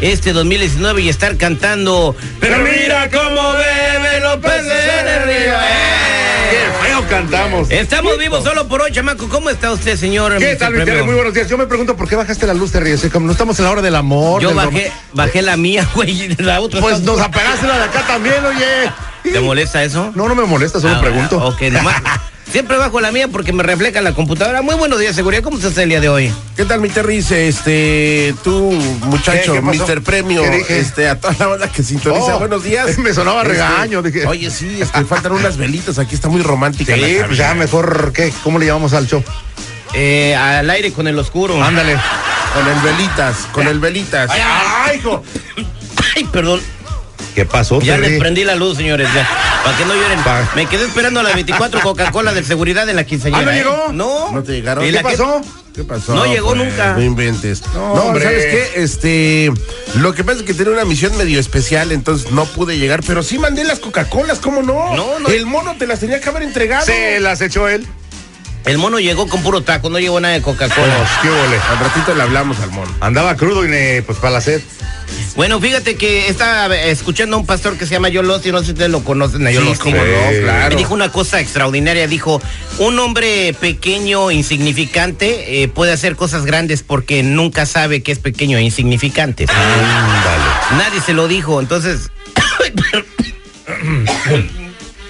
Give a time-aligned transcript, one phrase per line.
[0.00, 2.14] este 2019 y estar cantando.
[2.40, 5.54] Pero mira cómo bebe López en el río.
[5.54, 6.16] ¡Eh!
[6.50, 7.70] Qué feo cantamos.
[7.70, 9.28] Estamos vivos solo por hoy, chamaco.
[9.28, 10.36] ¿Cómo está usted, señor?
[10.38, 11.04] ¿Qué tal, Luis?
[11.04, 11.48] Muy buenos días.
[11.48, 12.92] Yo me pregunto por qué bajaste la luz, Terry.
[12.92, 14.40] O sea, como no estamos en la hora del amor.
[14.42, 16.80] Yo bajé, bajé la mía, güey, y la otra.
[16.80, 19.32] Pues nos apagaste la de acá también, oye.
[19.32, 20.12] ¿Te molesta eso?
[20.14, 21.38] No, no me molesta, solo Ah, pregunto.
[21.44, 21.96] Ok, nomás.
[22.50, 24.62] Siempre bajo la mía porque me refleja la computadora.
[24.62, 25.42] Muy buenos días, seguridad.
[25.42, 26.32] ¿Cómo estás el día de hoy?
[26.56, 27.18] ¿Qué tal, mi Terry?
[27.18, 29.60] Este, tú, muchacho, ¿Qué?
[29.60, 29.86] ¿Qué pasó?
[29.86, 30.02] Mr.
[30.02, 32.36] Premio, este, a toda la banda que sintoniza.
[32.36, 32.96] Oh, Buenos días.
[32.98, 34.26] me sonaba Este, regaño, dije.
[34.26, 36.94] Oye, sí, este, faltan unas velitas, aquí está muy romántica.
[36.94, 38.32] Sí, la pues ya mejor, ¿qué?
[38.42, 39.22] ¿Cómo le llamamos al show?
[39.92, 41.62] Eh, al aire con el oscuro.
[41.62, 41.96] Ándale.
[42.54, 44.30] Con el velitas, con el velitas.
[44.30, 45.22] ¡Ay, hijo!
[46.14, 46.60] Ay, perdón.
[47.36, 49.08] ¿Qué pasó, Ya les prendí la luz, señores.
[49.14, 49.28] Ya.
[49.62, 50.18] Para que no lloren.
[50.24, 53.42] Pa- Me quedé esperando a las 24 Coca-Cola de seguridad de la quinceañera.
[53.42, 53.56] ¿Ah, no ¿eh?
[53.56, 53.92] llegó?
[53.92, 54.32] No.
[54.32, 54.82] ¿No te llegaron?
[54.86, 55.42] ¿Y ¿Qué pasó?
[55.74, 56.14] ¿Qué pasó?
[56.14, 56.94] No llegó nunca.
[56.94, 57.62] No inventes.
[57.74, 58.24] No, No, hombre.
[58.24, 58.82] ¿sabes qué?
[58.82, 59.52] Este,
[59.96, 63.22] lo que pasa es que tenía una misión medio especial, entonces no pude llegar, pero
[63.22, 64.96] sí mandé las Coca-Colas, ¿cómo no?
[64.96, 65.28] No, no.
[65.28, 66.86] El mono te las tenía que haber entregado.
[66.86, 67.86] Se las echó él.
[68.66, 71.08] El mono llegó con puro taco, no llegó nada de Pues, Coca-Cola.
[71.22, 71.56] ¿Qué ole?
[71.70, 72.92] Al ratito le hablamos al mono.
[73.00, 74.60] Andaba crudo y ne- pues para la sed.
[75.36, 78.72] Bueno, fíjate que estaba escuchando a un pastor que se llama Yolosti, no sé si
[78.72, 79.78] ustedes lo conocen a Sí, Yolosti.
[79.78, 80.02] cómo no,
[80.42, 80.70] claro.
[80.70, 82.42] Me dijo una cosa extraordinaria, dijo,
[82.78, 88.58] un hombre pequeño, insignificante, eh, puede hacer cosas grandes porque nunca sabe que es pequeño
[88.58, 89.46] e insignificante.
[90.76, 92.10] Nadie se lo dijo, entonces...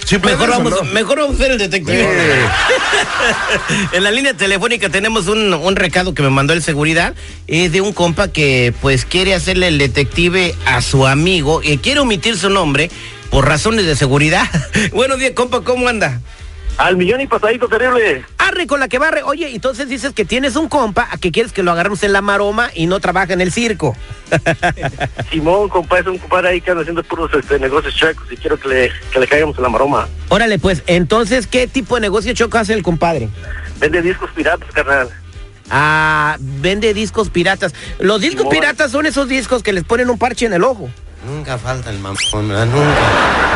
[0.07, 0.85] Sí, pues, Mejor vamos, ¿no?
[0.85, 2.07] mejor vamos a ser el detective.
[3.93, 7.13] en la línea telefónica tenemos un, un recado que me mandó el seguridad.
[7.49, 11.99] Es de un compa que pues quiere hacerle el detective a su amigo y quiere
[11.99, 12.89] omitir su nombre
[13.31, 14.49] por razones de seguridad.
[14.93, 16.21] Buenos días, compa, ¿cómo anda?
[16.79, 18.25] Al millón y pasadito terrible.
[18.39, 19.23] Arre con la que barre.
[19.23, 22.21] Oye, entonces dices que tienes un compa a que quieres que lo agarremos en la
[22.21, 23.97] maroma y no trabaja en el circo.
[25.31, 28.59] Simón, compa, es un compadre ahí que anda haciendo puros este, negocios chacos y quiero
[28.59, 30.07] que le, que le caigamos en la maroma.
[30.29, 33.31] Órale, pues, entonces, ¿qué tipo de negocio choco hace el compadre?
[33.79, 35.09] Vende discos piratas, carnal.
[35.71, 37.75] Ah, vende discos piratas.
[37.99, 38.55] Los discos Simón.
[38.55, 40.91] piratas son esos discos que les ponen un parche en el ojo.
[41.27, 43.56] Nunca falta el mamón, nunca.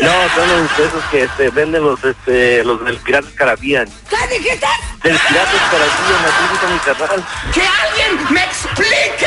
[0.00, 3.88] No, son los esos que este, venden los, este, los del Piratas Caribbean.
[4.08, 4.66] ¿Qué dijiste?
[5.02, 7.24] Del Piratas Caribbean, así dice mi carnal.
[7.52, 9.26] ¡Que alguien me explique!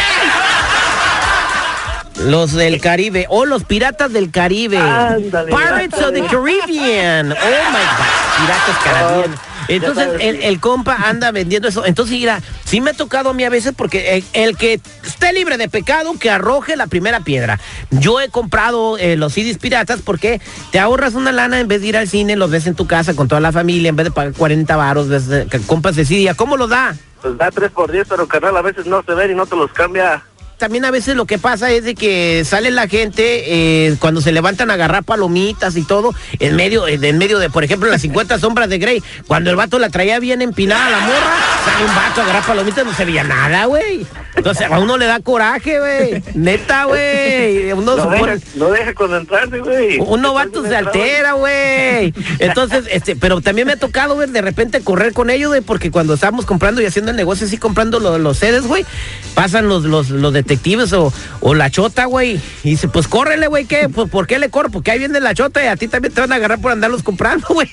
[2.20, 3.26] Los del Caribe.
[3.30, 4.78] O los piratas del Caribe.
[4.78, 7.32] Ándale, Pirates of the Caribbean.
[7.32, 8.38] Oh my God.
[8.38, 9.49] Piratas Caribbean.
[9.70, 11.86] Entonces el, el compa anda vendiendo eso.
[11.86, 15.32] Entonces, mira, sí me ha tocado a mí a veces porque el, el que esté
[15.32, 17.60] libre de pecado, que arroje la primera piedra.
[17.92, 20.42] Yo he comprado eh, los CDs piratas porque
[20.72, 23.16] te ahorras una lana en vez de ir al cine, los ves en tu casa
[23.16, 26.30] con toda la familia, en vez de pagar 40 varos, ves, eh, compras de CD.
[26.30, 26.96] ¿A ¿Cómo lo da?
[27.22, 29.56] Pues da 3 por 10, pero carnal, a veces no se ven y no te
[29.56, 30.24] los cambia.
[30.60, 34.32] También a veces lo que pasa es de que sale la gente eh, cuando se
[34.32, 38.02] levantan a agarrar palomitas y todo, en medio, eh, en medio de, por ejemplo, las
[38.02, 41.36] 50 sombras de Grey, cuando el vato la traía bien empinada a la morra,
[41.88, 44.06] un vato agarrar palomitas, no se veía nada, güey.
[44.36, 46.24] Entonces a uno le da coraje, güey.
[46.34, 47.72] Neta, güey.
[47.74, 50.00] Uno, No deja, no deja concentrarse, güey.
[50.00, 52.14] un novato se altera, güey.
[52.40, 55.92] Entonces, este, pero también me ha tocado, güey, de repente correr con ellos, güey, porque
[55.92, 58.86] cuando estábamos comprando y haciendo el negocio así, comprando lo- los sedes, güey,
[59.34, 62.40] pasan los, los, los detectives o, o la chota, güey.
[62.64, 63.90] Y dice, pues córrele, güey, ¿qué?
[63.90, 64.70] Pues ¿por qué le corro?
[64.70, 67.04] Porque ahí viene la chota y a ti también te van a agarrar por andarlos
[67.04, 67.70] comprando, güey.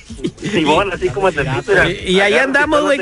[0.50, 3.00] Simón, así como te dice, mira, Y, y ahí andamos, güey,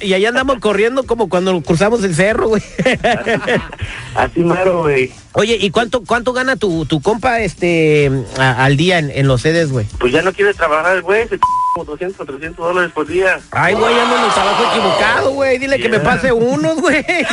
[0.00, 2.62] y ahí andamos corriendo como cuando cruzamos el cerro, güey.
[4.14, 5.12] Así mero, güey.
[5.32, 9.42] Oye, ¿y cuánto cuánto gana tu, tu compa este a- al día en, en los
[9.42, 9.86] sedes, güey?
[9.98, 11.28] Pues ya no quiere trabajar, güey.
[11.28, 11.38] Se
[11.84, 13.40] 200 o 300 dólares por día.
[13.50, 15.58] Ay, güey, ando en el trabajo equivocado, güey.
[15.58, 17.04] Dile que me pase unos, güey.
[17.04, 17.26] Que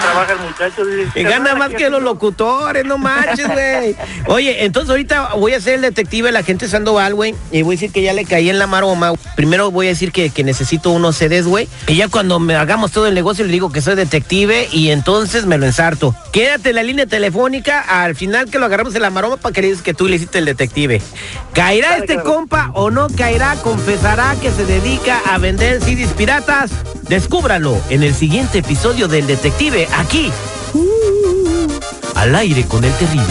[0.00, 0.82] trabaja el muchacho.
[1.14, 3.96] Y gana "Carnal, más ¿qué que los haces?" locutores, no manches, güey.
[4.28, 7.34] Oye, entonces ahorita voy a ser el detective de la gente Sandoval, güey.
[7.50, 9.12] Y voy a decir que ya le caí en la maroma.
[9.34, 11.68] Primero voy a decir que, que necesito unos CDs, güey.
[11.86, 15.46] Y ya cuando me hagamos todo el negocio le digo que soy detective y entonces
[15.46, 16.14] me lo ensarto.
[16.32, 19.60] Quédate en la línea telefónica al final que lo agarramos en la maroma para que
[19.60, 21.02] le digas que tú le hiciste el detective.
[21.52, 23.25] ¿Caerá este compa o no caerá?
[23.64, 26.70] ¿Confesará que se dedica a vender CDs piratas?
[27.08, 30.30] Descúbralo en el siguiente episodio del detective aquí.
[32.14, 33.26] Al aire con el terrible.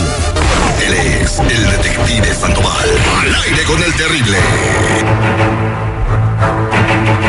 [0.86, 2.90] Él es el detective Sandoval.
[3.22, 4.38] Al aire con el terrible.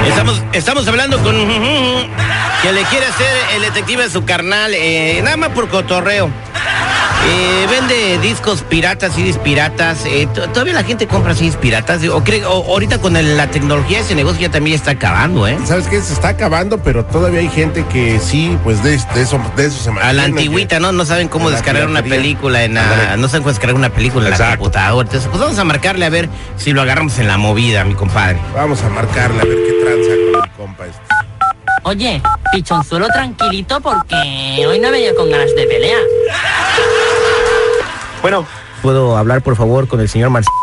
[0.09, 1.37] Estamos, estamos hablando con
[2.63, 6.33] que le quiere hacer el detective a su carnal, eh, nada más por cotorreo.
[7.25, 10.05] Eh, vende discos piratas, CDs piratas.
[10.07, 12.03] eh, to- todavía la gente compra CDs piratas.
[12.09, 15.59] O, cree, o ahorita con el- la tecnología ese negocio ya también está acabando, ¿eh?
[15.65, 16.01] ¿Sabes qué?
[16.01, 19.83] Se está acabando, pero todavía hay gente que sí, pues de, de eso, de eso
[19.83, 20.93] se A la mantiene, antigüita, que- ¿no?
[20.93, 24.39] No saben cómo descargar una película en la, no saben cómo descargar una película en
[24.39, 25.07] la computadora.
[25.07, 28.39] Entonces, pues vamos a marcarle a ver si lo agarramos en la movida, mi compadre.
[28.55, 31.01] Vamos a marcarle a ver qué tranza con el compa este.
[31.83, 32.21] Oye,
[32.53, 35.99] pichonzuelo tranquilito porque hoy no he venido con ganas de pelea.
[38.27, 38.45] Bueno,
[38.83, 40.57] ¿Puedo hablar, por favor, con el señor Marcelo?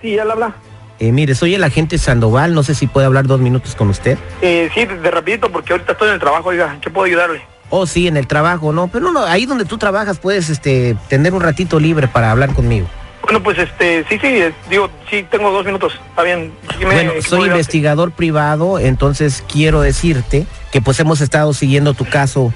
[0.00, 0.54] sí, ya la habla.
[0.98, 4.16] Eh, mire, soy el agente Sandoval, no sé si puede hablar dos minutos con usted.
[4.40, 6.78] Eh, sí, de, de rapidito, porque ahorita estoy en el trabajo, oiga.
[6.80, 7.42] ¿Qué puedo ayudarle?
[7.68, 11.34] Oh, sí, en el trabajo, no, pero no, ahí donde tú trabajas puedes este, tener
[11.34, 12.86] un ratito libre para hablar conmigo.
[13.24, 16.00] Bueno, pues este, sí, sí, eh, digo, sí, tengo dos minutos.
[16.08, 16.50] Está bien.
[16.78, 17.58] Dime, Bueno, ¿qué soy ayudarte?
[17.58, 22.54] investigador privado, entonces quiero decirte que pues hemos estado siguiendo tu caso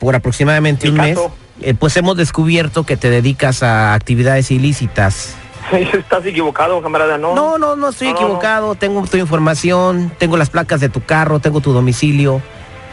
[0.00, 1.18] por aproximadamente ¿Mi un mes.
[1.62, 5.34] Eh, pues hemos descubierto que te dedicas a actividades ilícitas.
[5.72, 7.34] Estás equivocado, camarada, ¿no?
[7.34, 8.26] No, no, no estoy No, no, no.
[8.26, 8.74] equivocado.
[8.74, 12.40] Tengo tu información, tengo las placas de tu carro, tengo tu domicilio,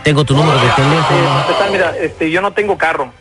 [0.03, 1.39] tengo tu número de Eh, teléfono.
[1.41, 3.11] empezar, mira, este, yo no tengo carro,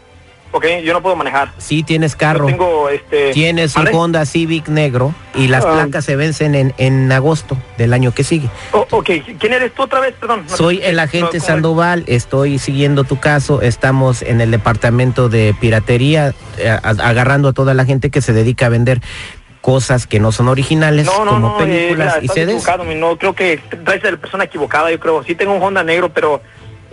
[0.83, 1.53] Yo no puedo manejar.
[1.59, 2.47] Sí, tienes Yo carro.
[2.47, 3.33] tengo, este...
[3.33, 3.89] Tienes un.
[3.95, 5.73] Honda Civic negro y las Ah.
[5.73, 8.49] placas se vencen en, en agosto del año que sigue.
[8.73, 10.15] Oh, ok, ¿quién eres tú otra vez?
[10.19, 10.45] Perdón.
[10.49, 15.29] no Soy el agente No, ¿cómo Sandoval, estoy siguiendo tu caso, estamos en el departamento
[15.29, 19.01] de piratería, eh, agarrando a toda la gente que se dedica a vender
[19.61, 22.43] cosas que no son originales, No, no, como no, eh, películas mira,
[22.83, 25.25] y mi, no, creo que traes a la persona equivocada, yo creo.
[25.25, 26.41] Sí tengo un Honda negro, pero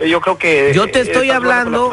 [0.00, 0.72] yo creo que...
[0.74, 1.90] Yo te eh, estoy hablando-.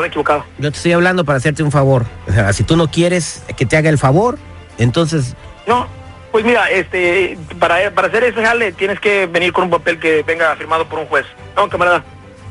[0.57, 2.05] Yo te estoy hablando para hacerte un favor.
[2.27, 4.37] O sea, si tú no quieres que te haga el favor,
[4.77, 5.35] entonces
[5.67, 5.87] No,
[6.31, 10.23] pues mira, este, para, para hacer ese jale tienes que venir con un papel que
[10.23, 11.25] venga firmado por un juez.
[11.55, 12.03] No, camarada.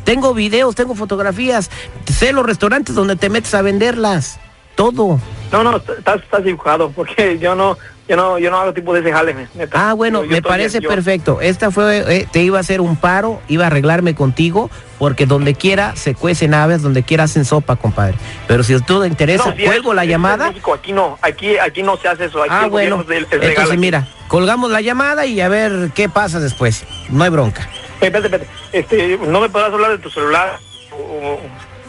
[0.04, 1.70] tengo videos, tengo fotografías,
[2.06, 4.38] sé los restaurantes donde te metes a venderlas,
[4.74, 5.18] todo.
[5.52, 7.76] No, no, estás, estás equivocado, porque yo no,
[8.08, 9.90] yo no, yo no hago tipo de ese jale, neta.
[9.90, 11.40] Ah, bueno, Yo- me parece bien, perfecto.
[11.40, 15.54] Esta fue, eh, te iba a hacer un paro, iba a arreglarme contigo, porque donde
[15.54, 18.14] quiera se cuecen aves, donde quiera hacen sopa, compadre.
[18.46, 20.48] Pero si tú te interesa, No, si cuelgo la llamada.
[20.48, 22.42] México, aquí no, aquí, aquí no se hace eso.
[22.42, 23.04] Aquí Ah, bueno.
[23.08, 23.76] Entonces, aquí.
[23.76, 26.84] mira, colgamos la llamada y a ver qué pasa después.
[27.08, 27.68] No hay bronca.
[28.00, 28.48] Espérate, espérate.
[28.72, 30.58] Este, ¿no me podrás hablar de tu celular?
[30.92, 31.40] O-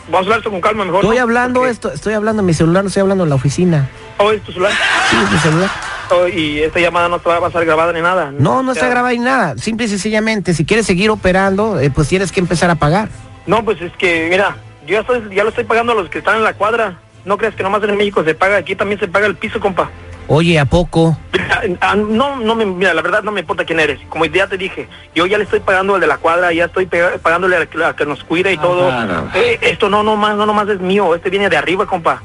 [0.08, 1.01] vamos a hablar esto con calma mejor.
[1.03, 1.24] Estoy ¿no?
[1.24, 3.89] hablando esto, estoy hablando en mi celular, no estoy hablando en la oficina.
[4.17, 4.74] ¿Oh, es tu celular?
[5.10, 5.70] Sí, es mi celular.
[6.12, 8.31] Oh, y esta llamada no te va a pasar grabada ni nada.
[8.31, 9.58] No, no O está sea, grabado ni nada.
[9.58, 13.10] Simple y sencillamente, si quieres seguir operando, eh, pues tienes que empezar a pagar.
[13.48, 16.20] No, pues es que, mira, yo ya, estoy, ya lo estoy pagando a los que
[16.20, 17.00] están en la cuadra.
[17.24, 19.89] No creas que nomás en México se paga, aquí también se paga el piso, compa.
[20.34, 21.18] Oye, ¿a poco?
[21.34, 24.00] Mira, ah, no, no me, mira, la verdad no me importa quién eres.
[24.08, 26.86] Como ya te dije, yo ya le estoy pagando al de la cuadra, ya estoy
[27.22, 28.90] pagándole a que, a que nos cuida y todo.
[29.36, 32.24] Eh, esto no nomás, no nomás es mío, este viene de arriba, compa.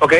[0.00, 0.12] ¿Ok?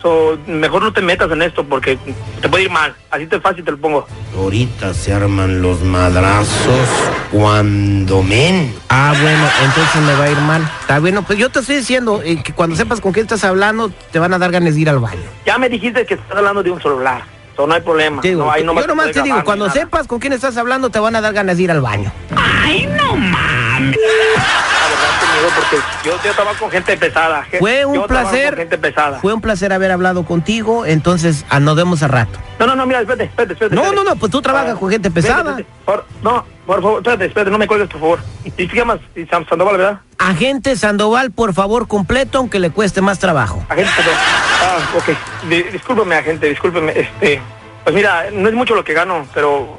[0.00, 1.98] So, mejor no te metas en esto porque
[2.40, 2.94] te puede ir mal.
[3.10, 4.06] Así te fácil te lo pongo.
[4.36, 6.88] Ahorita se arman los madrazos
[7.34, 8.72] cuando men.
[8.88, 10.62] Ah, bueno, entonces me va a ir mal.
[10.80, 13.90] Está bueno, pues yo te estoy diciendo eh, que cuando sepas con quién estás hablando,
[14.12, 15.22] te van a dar ganas de ir al baño.
[15.44, 17.24] Ya me dijiste que estás hablando de un celular.
[17.56, 18.22] So, no hay problema.
[18.22, 19.80] Digo, no, ahí yo nomás te digo, cuando nada.
[19.80, 22.12] sepas con quién estás hablando, te van a dar ganas de ir al baño.
[22.36, 23.98] ¡Ay, no mames!
[25.54, 27.46] Porque Yo, yo con gente pesada.
[27.58, 28.56] Fue un yo placer.
[28.56, 29.18] gente pesada.
[29.20, 32.38] Fue un placer haber hablado contigo, entonces ah, nos vemos a rato.
[32.58, 33.74] No, no, no, mira, espérate, espérate, espérate.
[33.74, 35.38] No, no, no, pues tú trabajas con gente pesada.
[35.58, 35.66] espérate.
[35.84, 38.18] Por- no, por favor, espérate, espérate, no me cuelgues, por favor.
[38.44, 39.00] ¿Y te llamas
[39.48, 40.00] Sandoval, verdad?
[40.18, 43.64] Agente Sandoval, por favor, completo, aunque le cueste más trabajo.
[43.68, 44.14] Agente, perdón.
[44.16, 45.48] Ah, ok.
[45.48, 46.92] Di- discúlpeme, agente, discúlpeme.
[46.98, 47.40] Este,
[47.82, 49.78] pues mira, no es mucho lo que gano, pero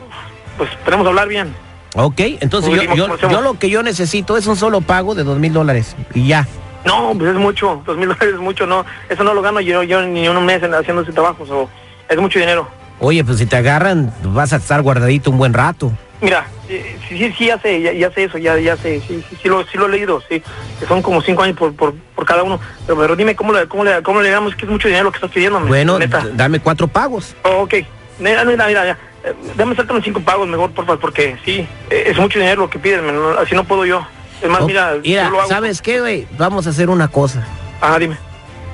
[0.58, 1.56] pues tenemos que hablar bien.
[1.96, 5.54] Ok, entonces yo, yo, lo que yo necesito es un solo pago de dos mil
[5.54, 6.46] dólares y ya.
[6.86, 9.82] No, pues es mucho, dos mil dólares es mucho, no, eso no lo gano yo,
[9.84, 11.70] yo ni un mes en- haciendo ese trabajo, so,
[12.10, 12.68] es mucho dinero.
[13.00, 15.92] Oye, pues si te agarran, vas a estar guardadito un buen rato.
[16.22, 19.38] Mira, sí, sí, sí, ya sé, ya, ya sé eso, ya, ya sé, sí, sí,
[19.42, 20.42] sí, lo, sí lo he leído, sí,
[20.80, 23.68] que son como cinco años por, por, por cada uno, pero, pero dime cómo le,
[23.68, 26.25] cómo le, cómo le damos, que es mucho dinero lo que estás pidiendo, Bueno, neta.
[26.34, 27.36] dame cuatro pagos.
[27.44, 27.74] Oh, ok,
[28.20, 28.98] mira, mira, mira, ya.
[29.25, 32.70] Eh, Dame saltar los cinco pagos mejor, porfa, porque sí, eh, es mucho dinero lo
[32.70, 34.05] que piden, no- así no puedo yo.
[34.41, 35.50] Es más, mira, mira, lo hago.
[35.50, 36.27] ¿sabes qué, güey?
[36.38, 37.46] Vamos a hacer una cosa.
[37.82, 38.17] Ajá, dime.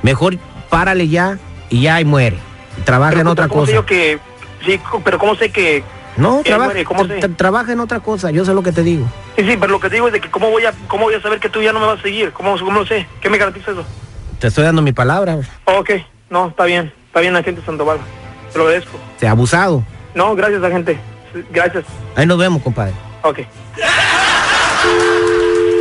[0.01, 0.37] Mejor
[0.69, 1.37] párale ya
[1.69, 2.37] y ya y muere.
[2.83, 3.81] Trabaja en otra ¿cómo sé cosa.
[3.81, 4.19] yo que,
[4.65, 5.83] sí, pero ¿cómo sé que,
[6.17, 6.83] No, trabaja, muere?
[6.85, 7.19] ¿Cómo sé?
[7.19, 9.05] tra- trabaja en otra cosa, yo sé lo que te digo.
[9.37, 11.13] Sí, sí, pero lo que te digo es de que cómo voy a, cómo voy
[11.13, 13.29] a saber que tú ya no me vas a seguir, cómo, cómo lo sé, ¿qué
[13.29, 13.85] me garantiza eso?
[14.39, 15.37] Te estoy dando mi palabra.
[15.65, 15.91] Oh, ok,
[16.29, 17.99] no, está bien, está bien, agente Sandoval,
[18.51, 18.97] te lo agradezco.
[19.19, 19.83] Te ha abusado.
[20.13, 20.99] No, gracias, agente,
[21.51, 22.93] gracias, Ahí nos vemos, compadre.
[23.23, 23.39] ok.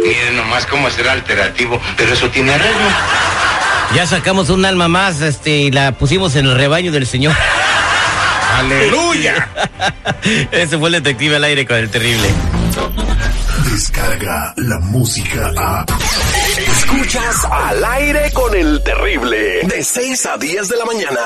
[0.07, 2.89] Miren nomás cómo será alternativo, pero eso tiene arreglo.
[3.95, 7.35] Ya sacamos un alma más, este, y la pusimos en el rebaño del Señor.
[8.59, 9.49] ¡Aleluya!
[10.53, 12.29] Ese fue el detective al aire con el terrible.
[13.71, 15.85] Descarga la música a.
[16.59, 19.61] Escuchas al aire con el terrible.
[19.65, 21.21] De 6 a 10 de la mañana.